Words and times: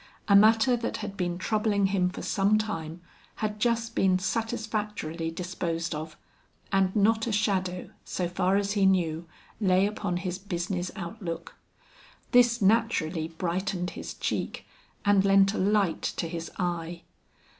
A 0.27 0.35
matter 0.35 0.75
that 0.75 0.97
had 0.97 1.15
been 1.15 1.37
troubling 1.37 1.85
him 1.93 2.09
for 2.09 2.23
some 2.23 2.57
time 2.57 3.01
had 3.35 3.59
just 3.59 3.93
been 3.93 4.17
satisfactorily 4.17 5.29
disposed 5.29 5.93
of, 5.93 6.17
and 6.71 6.95
not 6.95 7.27
a 7.27 7.31
shadow, 7.31 7.91
so 8.03 8.27
far 8.27 8.55
as 8.55 8.71
he 8.71 8.87
knew, 8.87 9.27
lay 9.59 9.85
upon 9.85 10.17
his 10.17 10.39
business 10.39 10.89
outlook. 10.95 11.53
This 12.31 12.63
naturally 12.63 13.27
brightened 13.27 13.91
his 13.91 14.15
cheek 14.15 14.65
and 15.05 15.23
lent 15.23 15.53
a 15.53 15.59
light 15.59 16.01
to 16.01 16.27
his 16.27 16.49
eye. 16.57 17.03